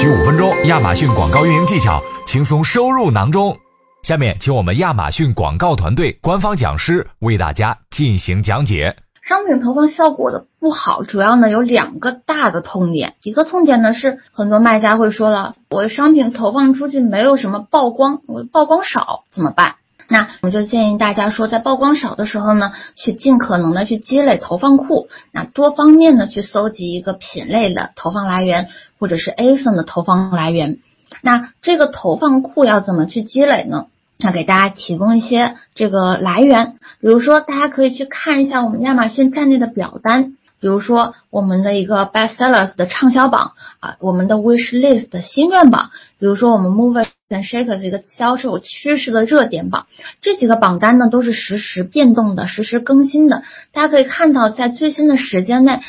[0.00, 3.58] 需五分钟，亚马逊广告运营技巧轻松收入囊中。
[4.04, 8.96] 下面，请我们亚马逊广告团队官方讲师为大家进行讲解。
[9.26, 13.16] 商品投放效果的不好，主要呢有两个大的痛点。
[13.24, 19.74] 一个痛点呢是很多卖家会说了，我商品投放出去没有什么曝光，我曝光少怎么办？
[20.08, 30.78] 那我们就建议大家说，在曝光少的时候呢，去尽可能的去积累投放库，那多方面的去搜集一个品类的投放来源，或者是 ASIN 的投放来源。
[31.20, 33.86] 那这个投放库要怎么去积累呢？
[34.18, 49.86] 那给大家提供一些这个来源，比如说大家可以去看一下我们亚马逊站内的表单，比如说我们的一个 Best Sellers 的畅销榜啊，我们的 Wish List 的心愿榜，比如说我们 Movers and Shakers 一个销售趋势的热点榜，
[50.20, 55.80] 这几个榜单呢都是实时变动的、实时更新的，大家可以看到在最新的时间内。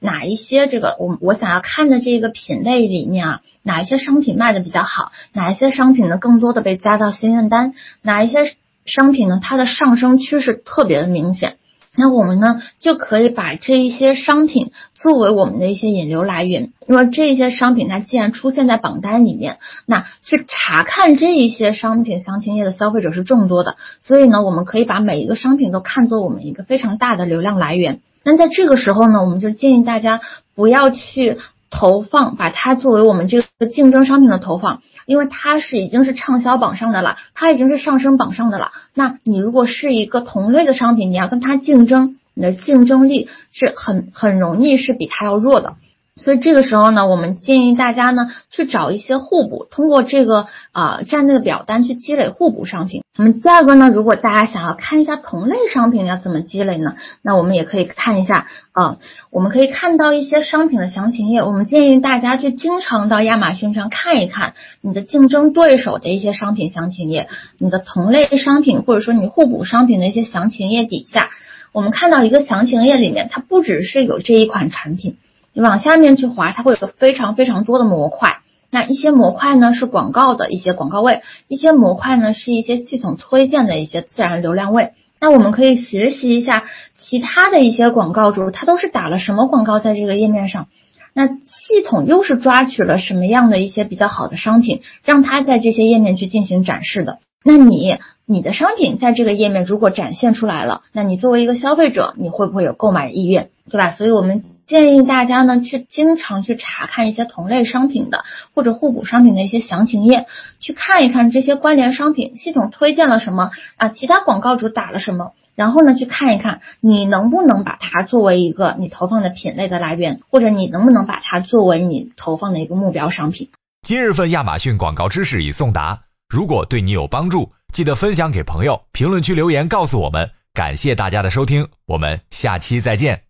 [0.00, 5.12] 哪一些这个我我想要看的这个品类里面啊，哪一些商品卖的比较好？
[5.32, 7.72] 哪一些商品呢更多的被加到心愿单？
[8.02, 11.56] 哪一些商品呢它的上升趋势特别的明显？
[11.98, 28.00] 那我们呢就可以把这一些商品作为我们的一些引流来源，那么这一些商品它既然出现在榜单里面，那去查看这一些商品详情页的消费者是众多的，所以呢我们可以把每一个商品都看作我们一个非常大的流量来源。
[28.22, 30.20] 那在这个时候呢，我们就建议大家
[30.54, 31.38] 不要去
[31.70, 38.72] 投放，把它作为我们这个竞争商品的投放，因为它是已经是畅销榜上的了，它已经是上升榜上的了。
[38.94, 45.74] 那你如果是一个同类的商品，你要跟它竞争，你的竞争力是很很容易是比它要弱的。
[46.16, 53.04] 所以这个时候呢，我们建议大家呢去找一些互补，通过这个啊站内的表单去积累互补商品。
[53.20, 56.94] 那么第二个呢，如果大家想要看一下同类商品要怎么积累呢？
[57.20, 58.98] 那我们也可以看一下啊，
[59.30, 61.42] 我们可以看到一些商品的详情页。
[61.42, 71.30] 我们建议大家去经常到亚马逊上看一看你的竞争对手的一些商品详情页，你的同类商品或者说你互补商品的一些详情页底下，
[71.72, 75.16] 我们看到一个详情页里面，它不只是有这一款产品。
[75.52, 78.42] 你往下面去滑，它会有个非常非常多的模块。
[78.70, 84.92] 那一些模块呢是广告的一些广告位，一些模块呢是一些系统推荐的一些自然流量位。
[85.20, 86.64] 那我们可以学习一下
[86.94, 90.68] 其他的一些广告主，他都是打了什么广告在这个页面上？
[91.14, 97.18] 那系统又是抓取了什么样的一些比较好的商品，让他在这些页面去进行展示的？
[97.44, 103.92] 那你你的商品在这个页面如果展现出来了，那你作为一个消费者，你会不会有购买意愿，对吧？
[103.92, 104.42] 所以我们。
[104.68, 110.26] 建议大家呢去经常去查看一些同类商品的或者互补商品的一些详情页，
[110.60, 123.48] 去看一看这些关联商品系统推荐了什么啊，其他广告主打了什么，然后呢去看一看你能不能把它作为一个你投放的品类的来源，或者你能不能把它作为你投放的一个目标商品。
[123.80, 130.30] 今日份亚马逊广告知识已送达，如果对你有帮助，记得分享给朋友，评论区留言告诉我们。
[130.52, 133.27] 感谢大家的收听，我们下期再见。